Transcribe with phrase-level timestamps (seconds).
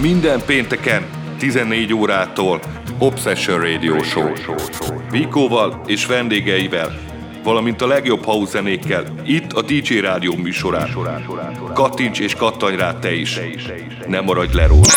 [0.00, 1.06] Minden pénteken
[1.38, 2.60] 14 órától
[2.98, 4.32] Obsession Radio Show.
[5.10, 6.98] Vikóval és vendégeivel,
[7.42, 10.96] valamint a legjobb house zenékkel itt a DJ Rádió műsorán.
[11.74, 13.40] Kattints és kattanj rá te is.
[14.06, 14.92] Ne maradj le róla.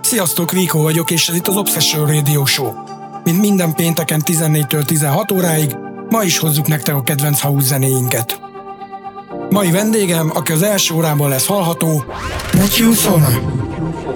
[0.00, 2.72] Sziasztok, Viko vagyok, és ez itt az Obsession Radio Show.
[3.24, 5.76] Mint minden pénteken 14-től 16 óráig,
[6.08, 8.49] ma is hozzuk nektek a kedvenc house zenéinket.
[9.50, 12.04] Mai vendégem, aki az első órában lesz hallható,
[12.52, 13.28] Matthew Sona.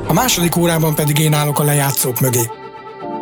[0.06, 2.50] A második órában pedig én állok a lejátszók mögé.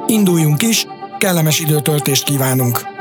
[0.06, 0.86] Induljunk is,
[1.18, 2.91] kellemes időtöltést kívánunk!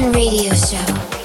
[0.00, 1.17] Radio Show.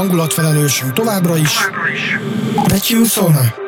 [0.00, 1.70] Hangulatfelelősünk továbbra is.
[2.68, 3.59] Betyúszon!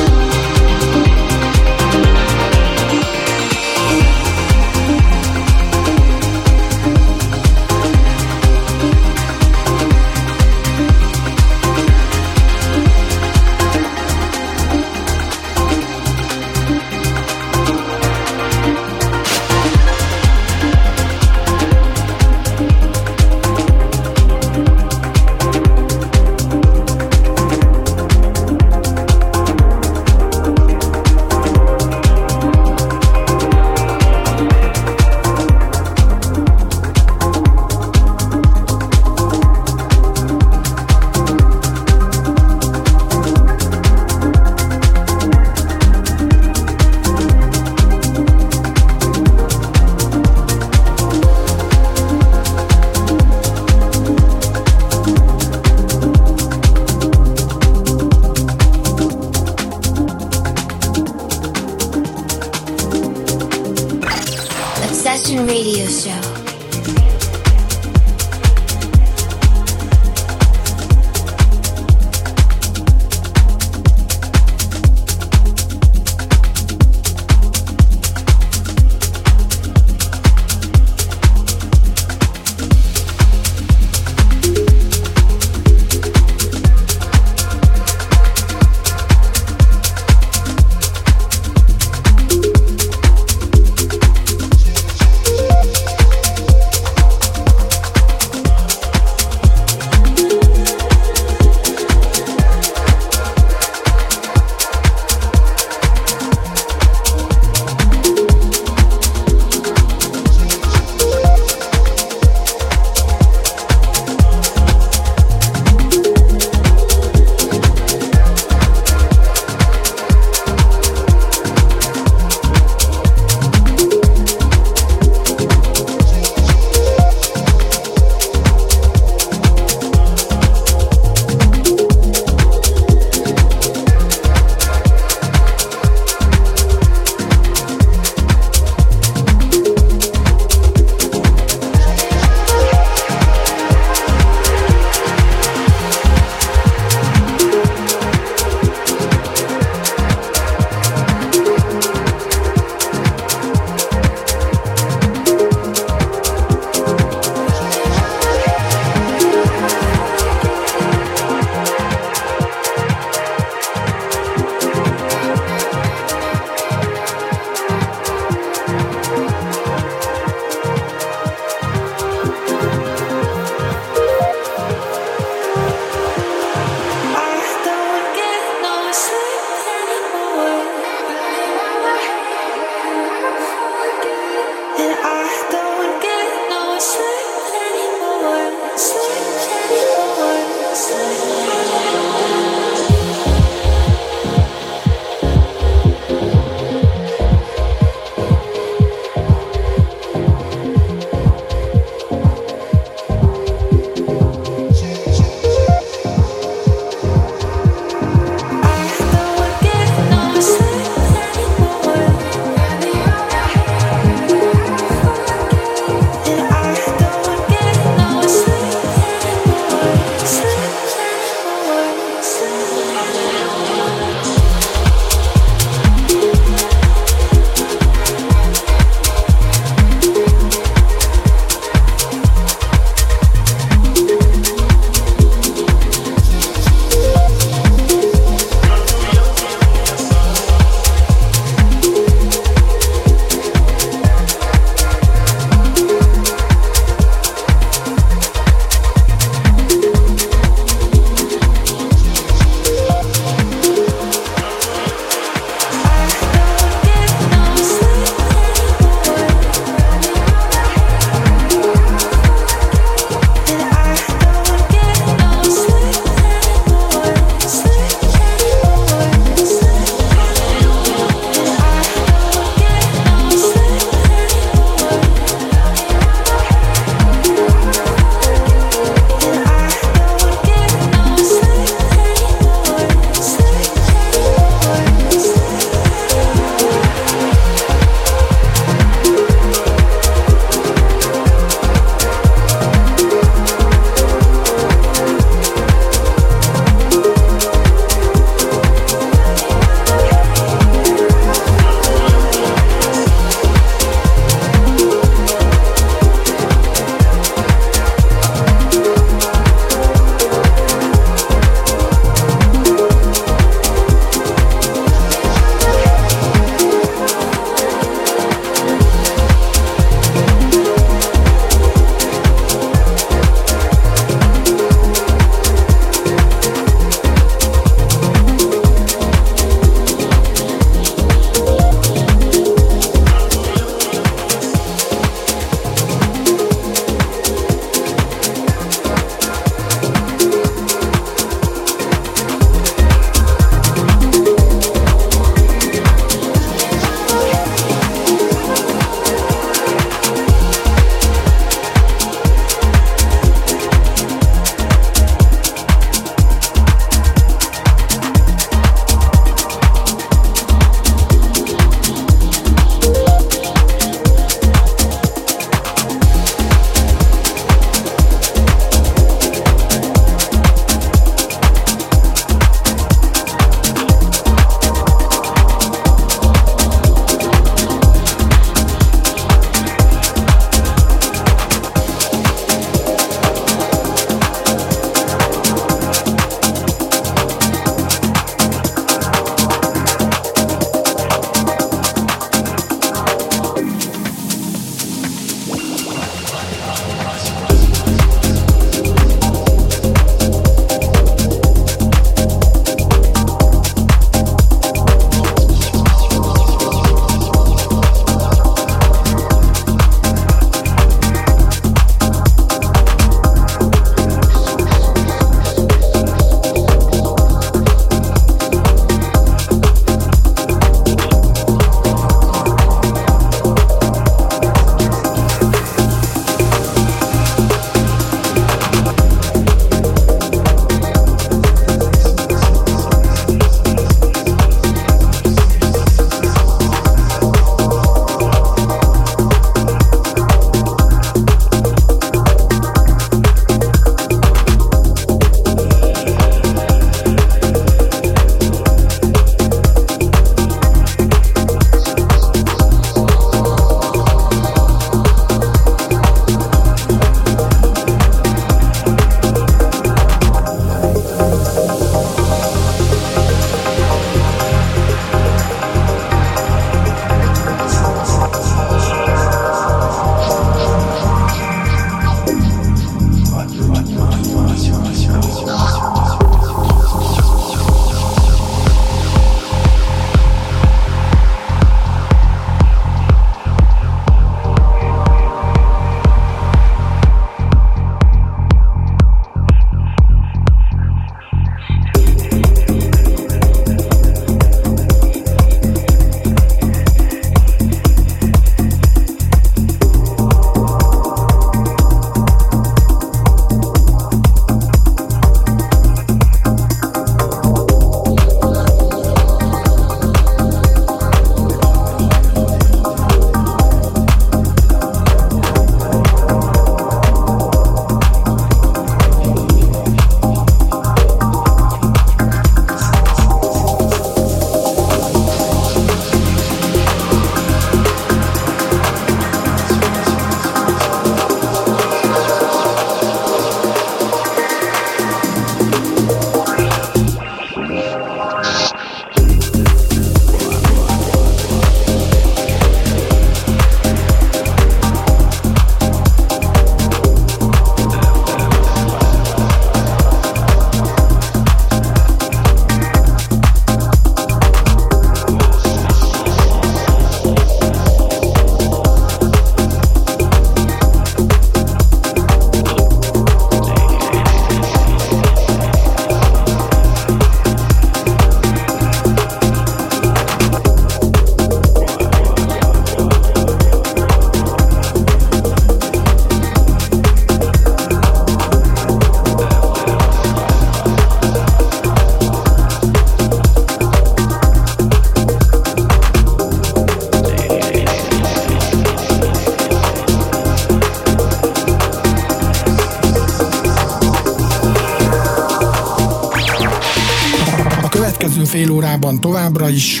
[599.10, 600.00] Órában továbbra is.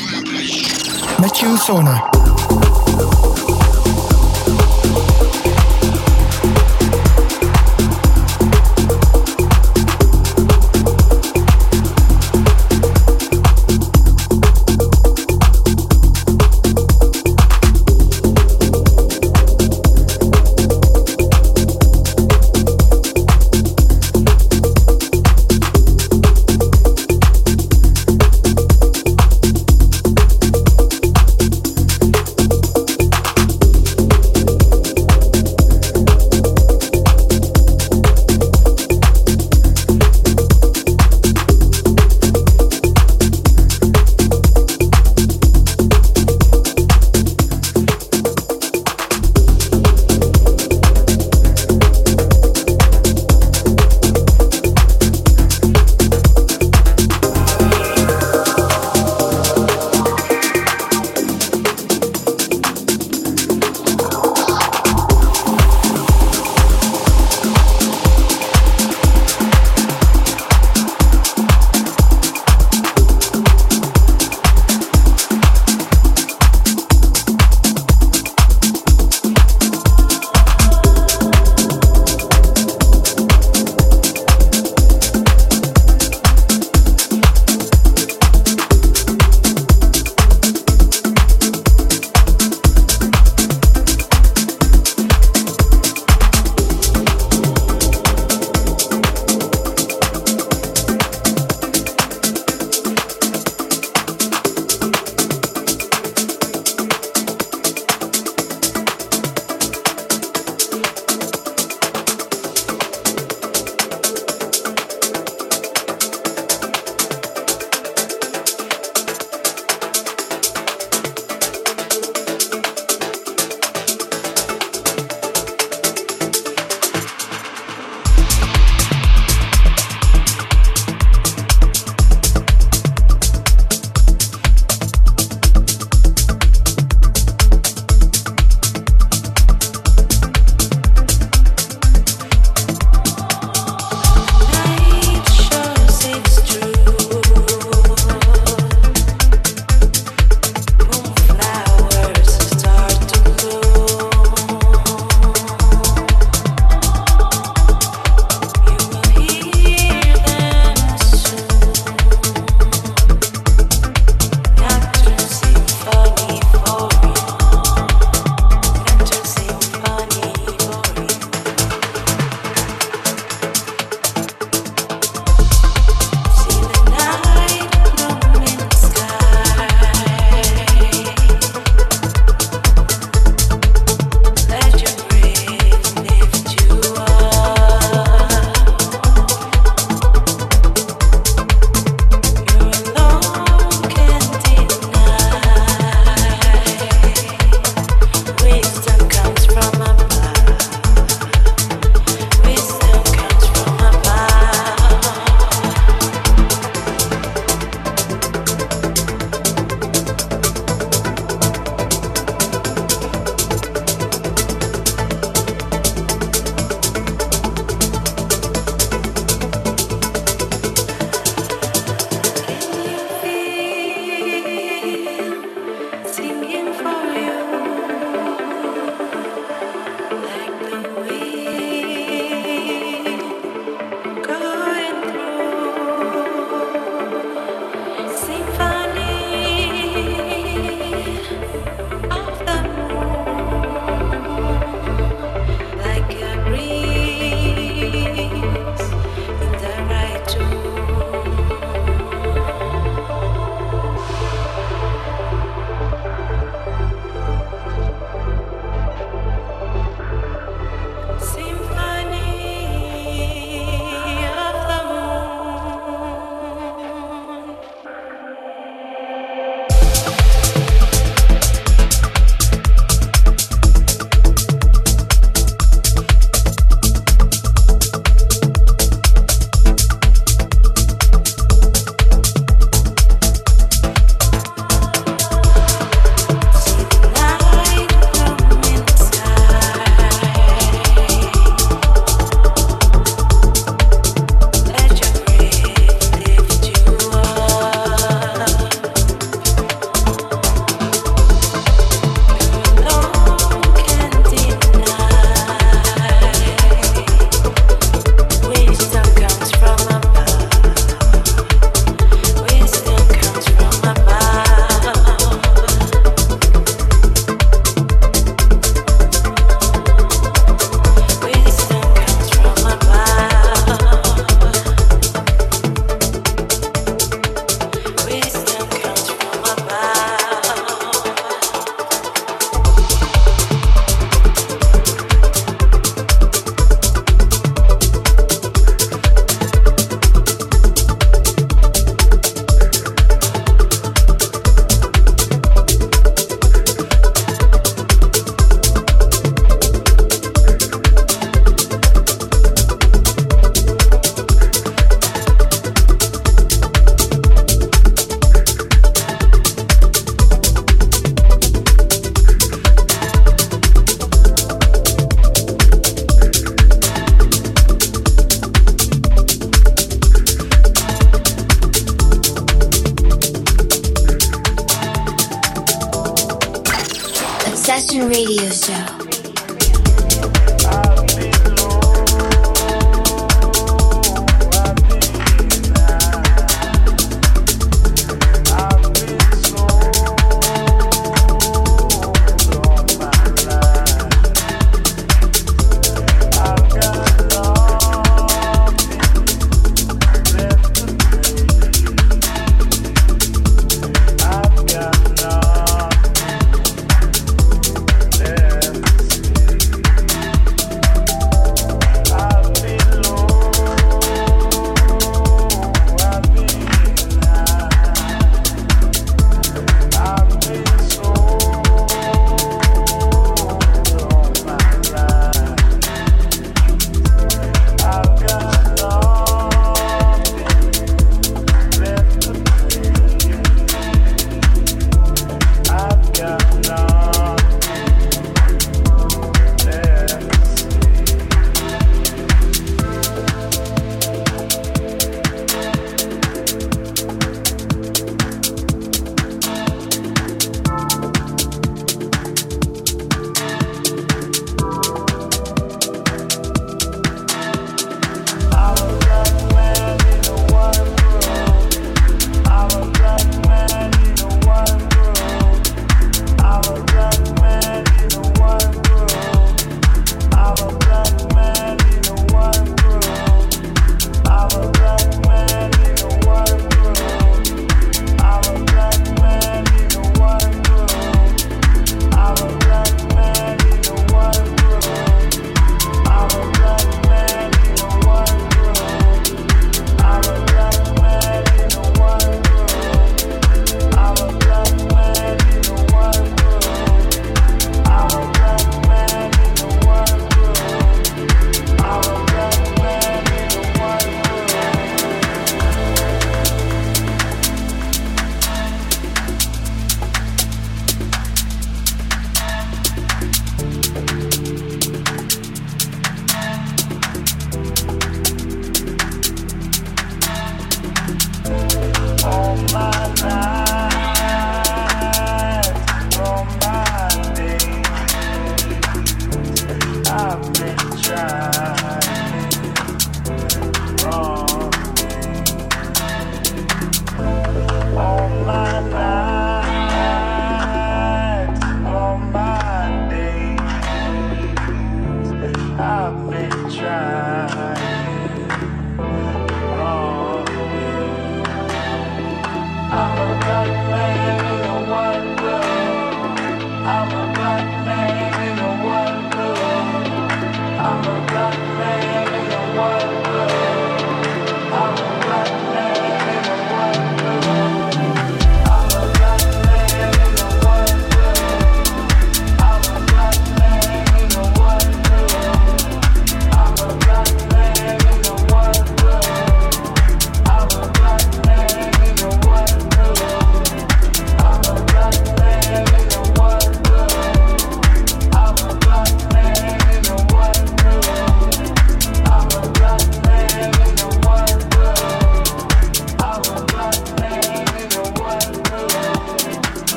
[1.18, 2.09] Matthew Sona.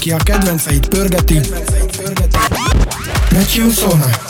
[0.00, 1.40] Aki a kedvenceit pörgeti,
[3.32, 4.29] Matthew Sona.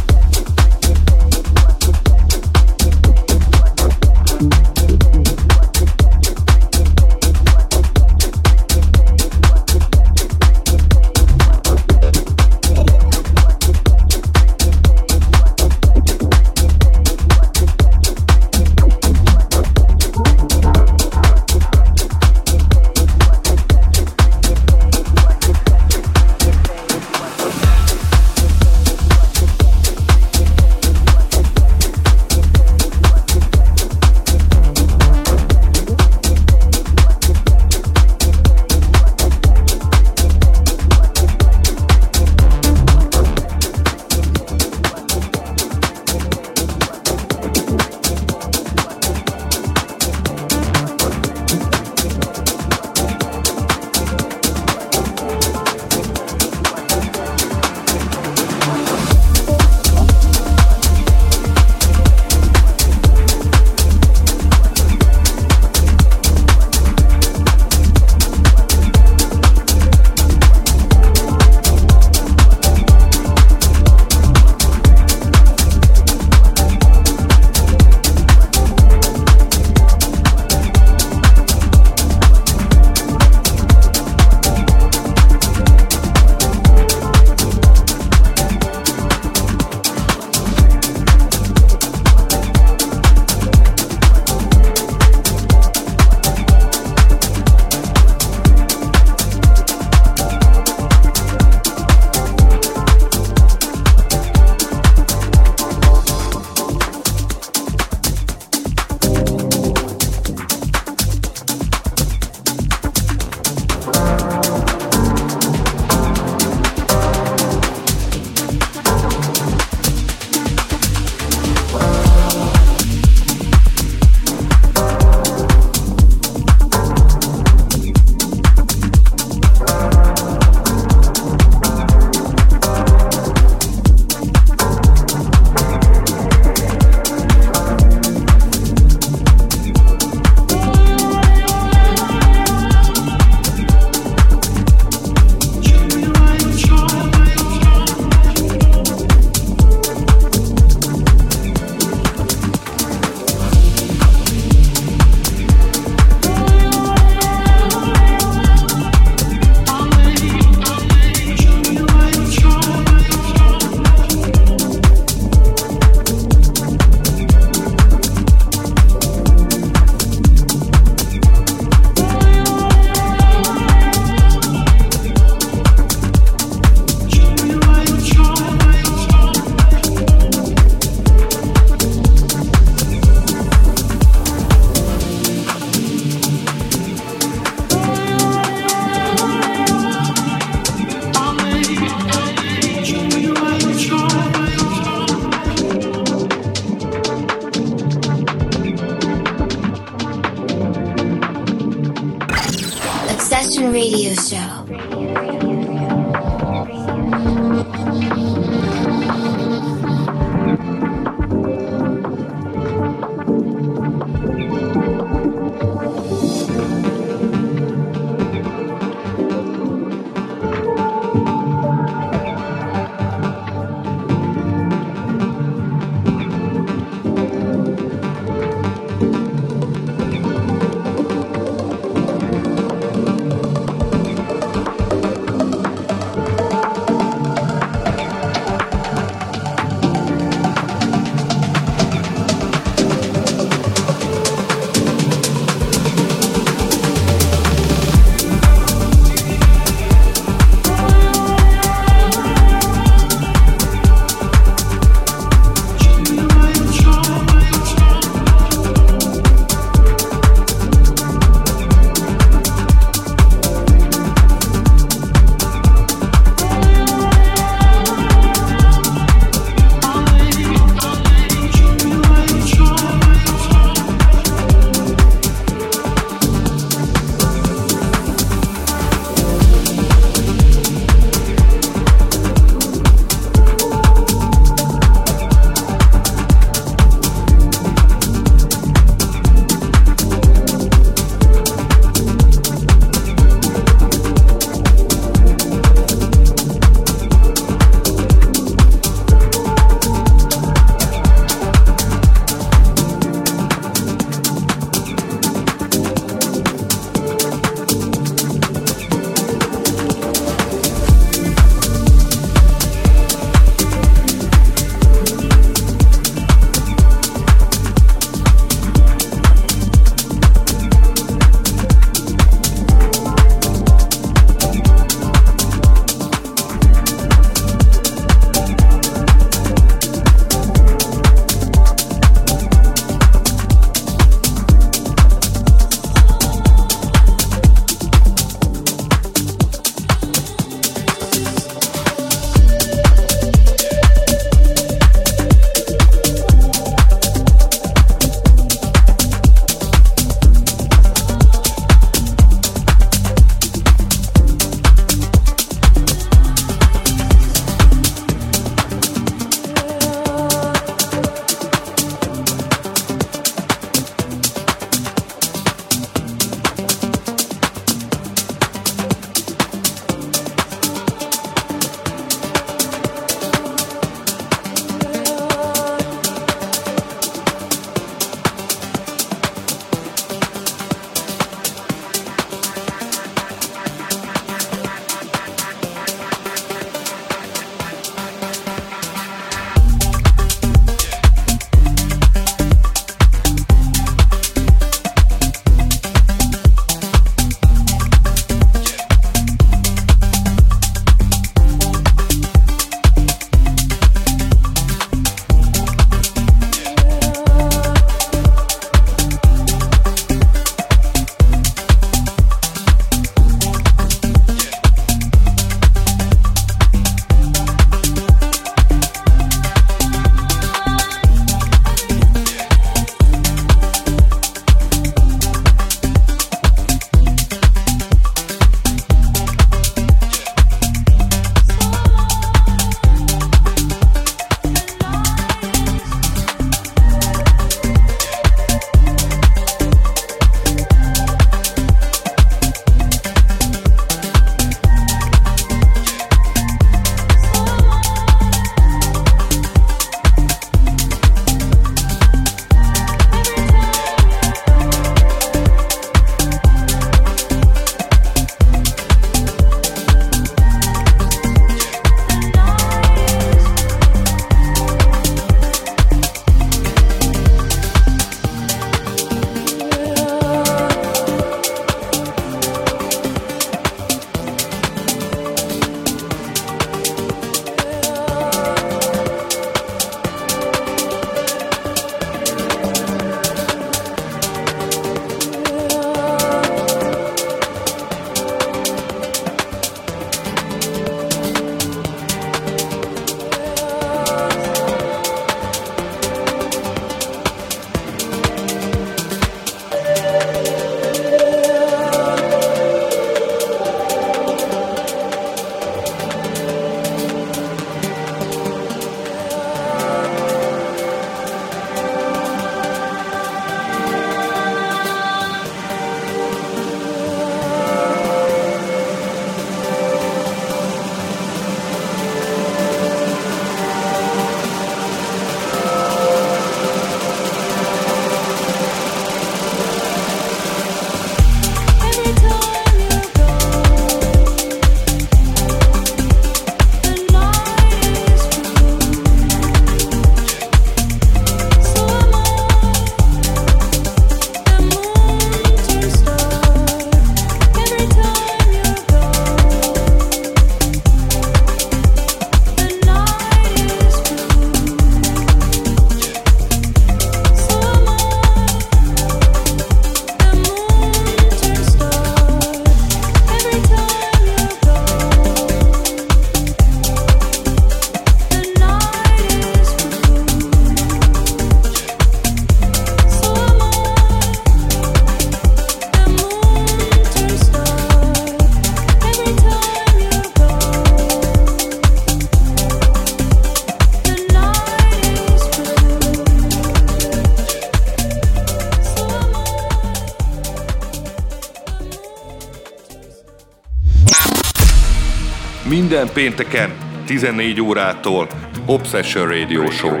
[596.04, 596.72] Minden pénteken
[597.06, 598.28] 14 órától
[598.66, 600.00] Obsession Radio Show.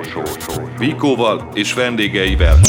[0.78, 2.60] Vikóval és vendégeivel.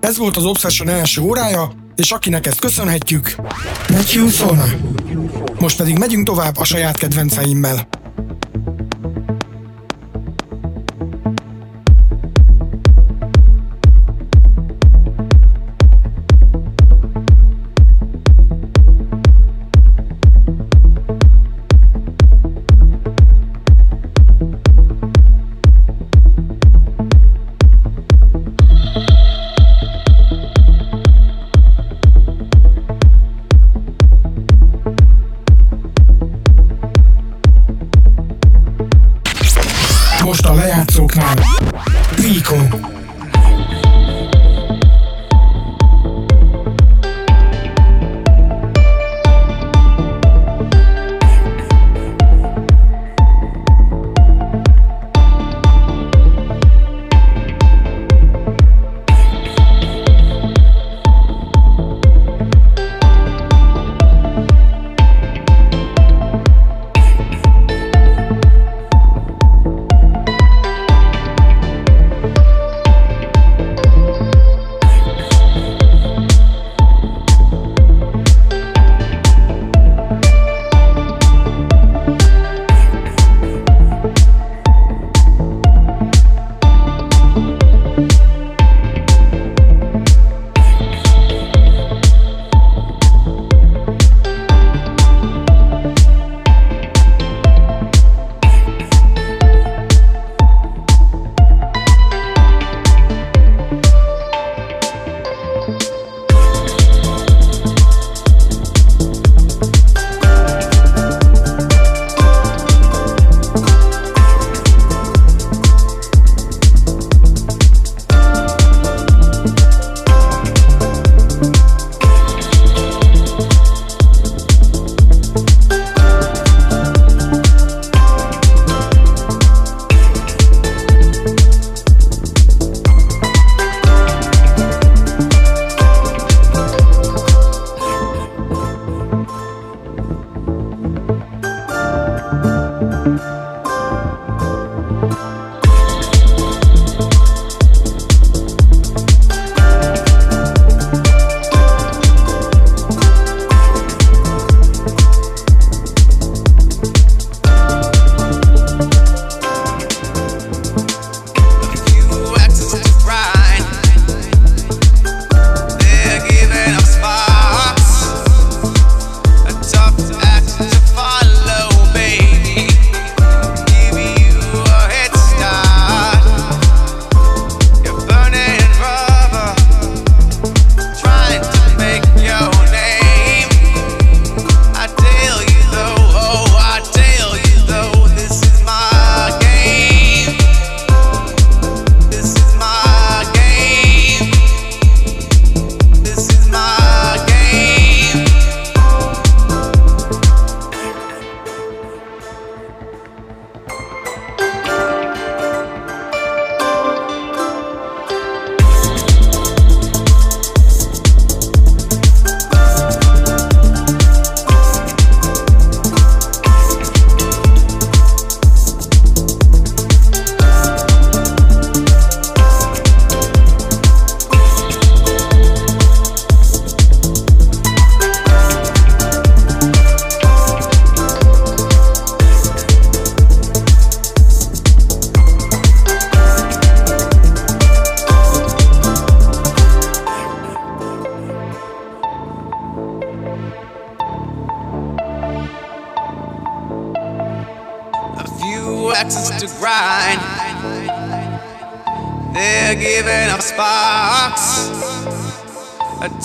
[0.00, 3.34] Ez volt az Obsession első órája, és akinek ezt köszönhetjük,
[3.88, 4.64] Matthew Sona.
[5.58, 7.88] Most pedig megyünk tovább a saját kedvenceimmel.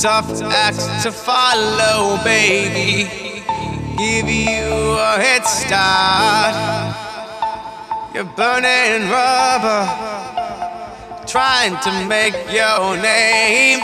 [0.01, 3.03] Tough act to follow, baby.
[3.99, 6.55] Give you a head start.
[8.11, 9.85] You're burning rubber,
[11.27, 13.79] trying to make your name.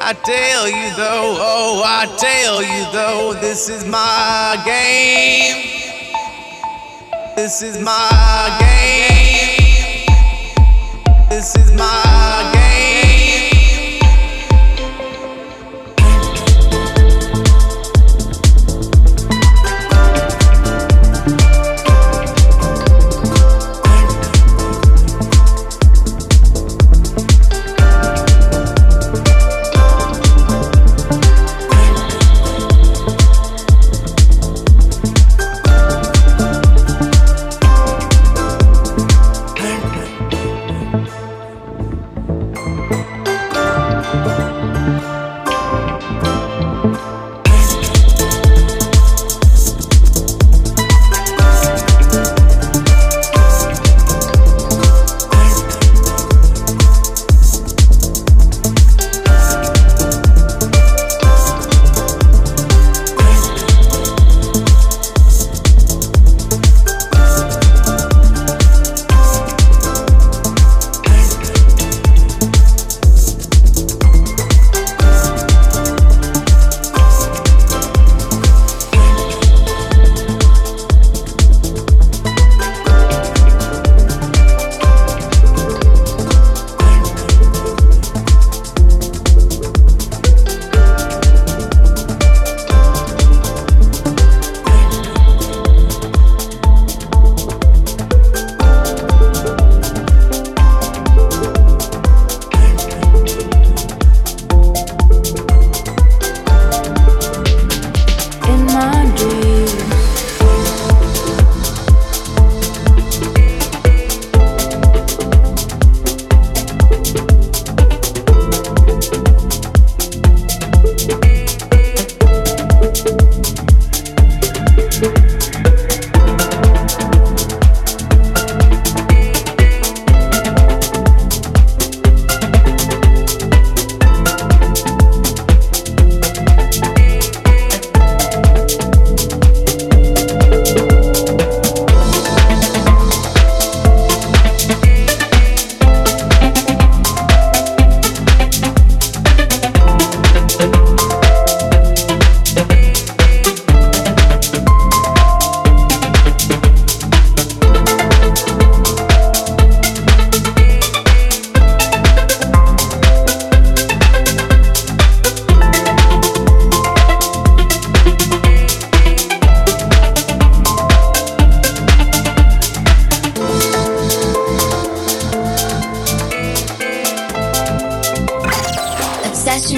[0.00, 5.56] I tell you though, oh, I tell you though, this is my game.
[7.36, 10.06] This is my game.
[11.28, 12.55] This is my game.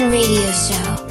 [0.09, 1.05] Radio Show.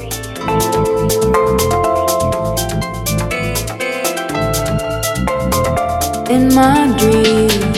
[6.29, 7.68] In my dreams.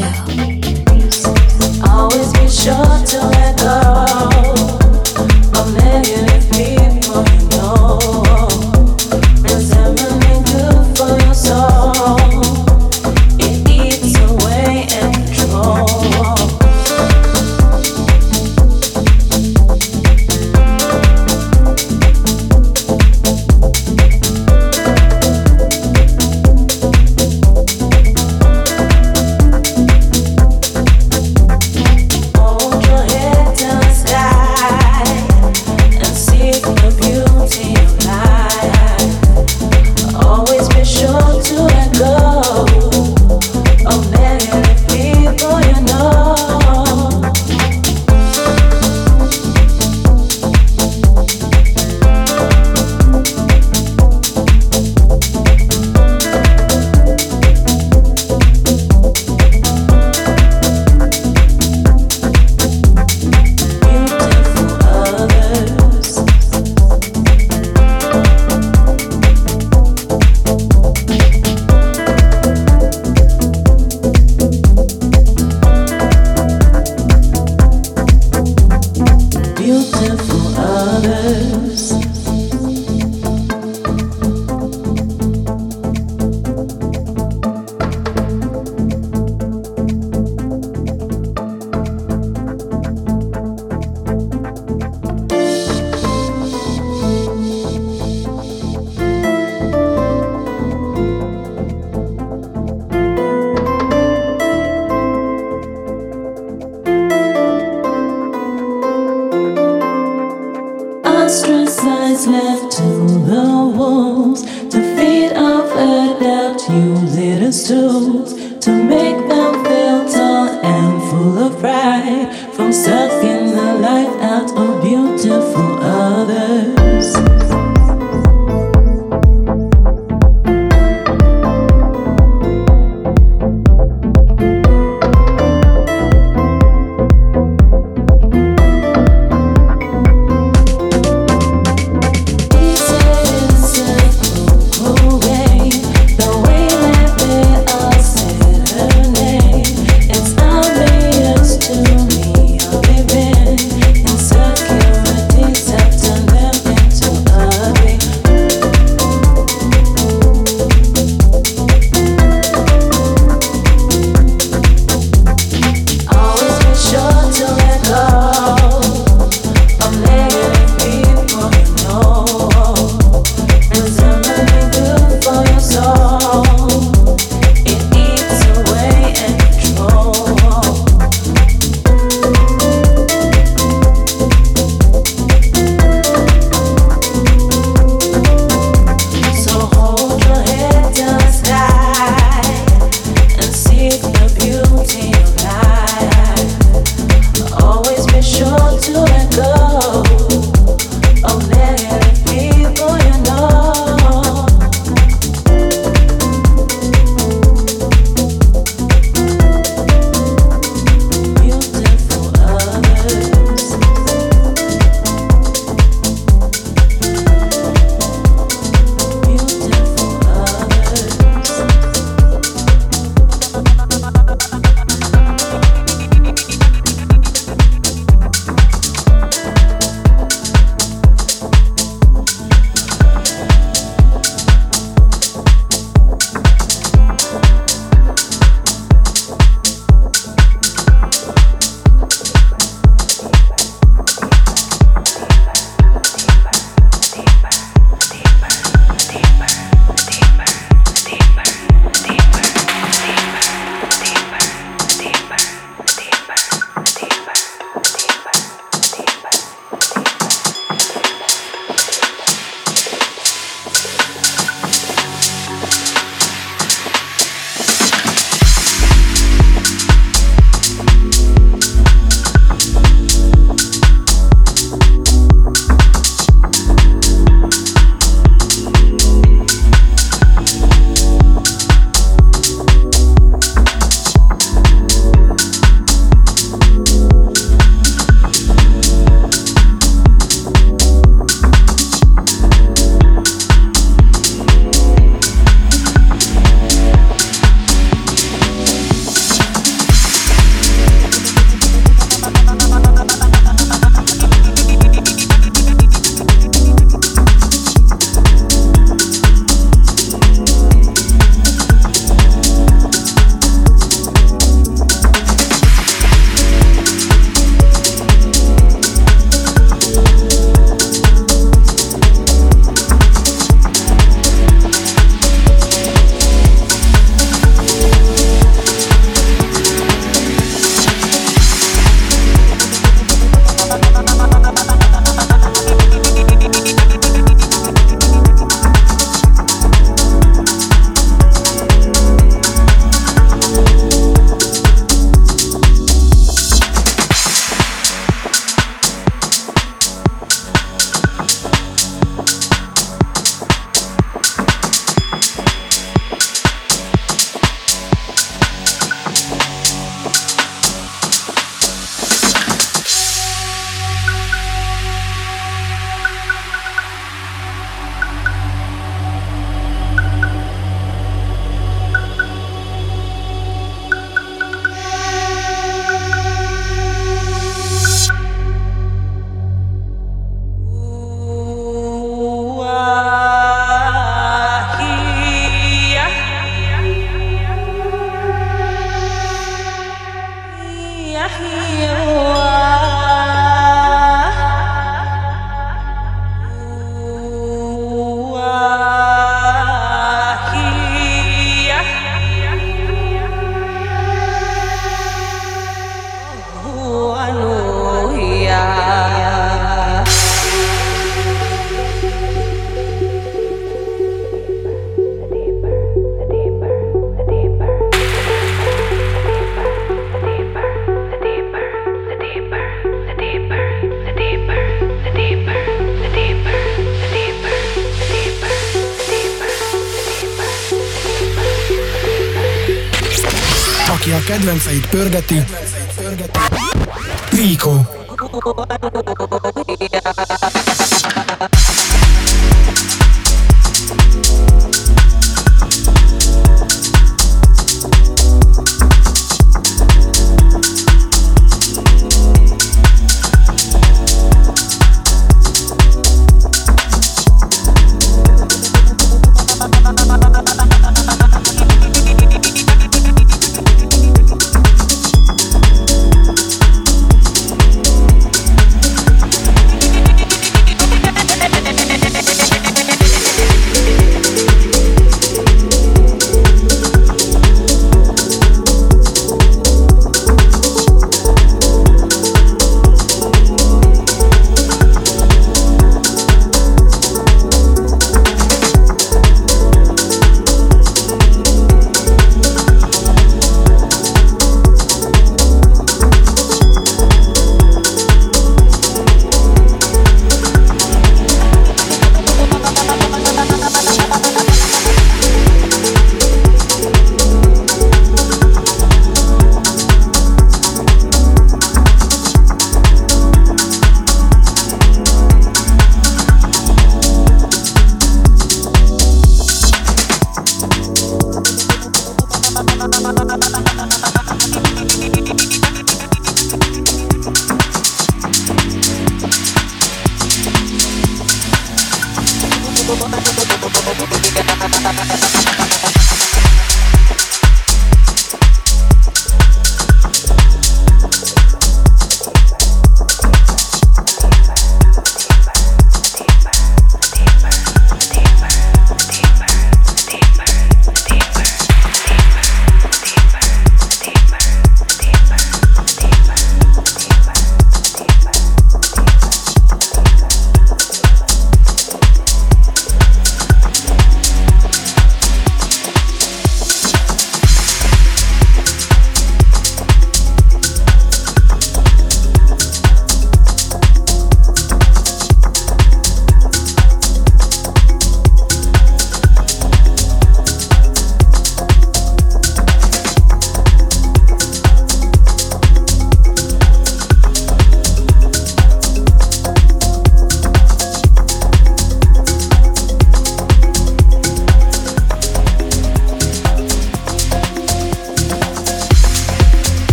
[0.00, 0.29] show.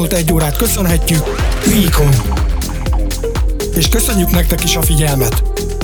[0.00, 1.22] Elmúlt egy órát köszönhetjük
[1.66, 2.10] Weekon.
[3.74, 5.42] És köszönjük nektek is a figyelmet!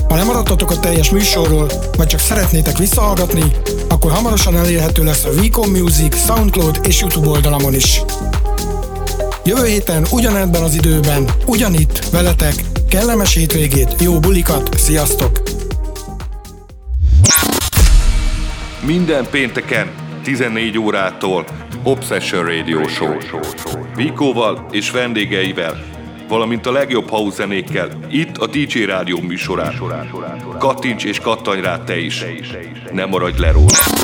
[0.09, 3.43] Ha lemaradtatok a teljes műsorról, vagy csak szeretnétek visszahallgatni,
[3.89, 8.01] akkor hamarosan elérhető lesz a Weekon Music, Soundcloud és YouTube oldalamon is.
[9.45, 12.55] Jövő héten ugyanebben az időben, ugyanitt, veletek,
[12.89, 15.43] kellemes hétvégét, jó bulikat, sziasztok!
[18.81, 19.91] Minden pénteken
[20.23, 21.45] 14 órától
[21.87, 23.19] Obsession Radio Show.
[23.97, 25.85] Vikóval és vendégeivel,
[26.29, 29.75] valamint a legjobb house zenékkel, itt a DJ Rádió műsorán.
[30.59, 32.25] Kattints és kattanj rá te is.
[32.93, 33.96] Ne maradj le róla.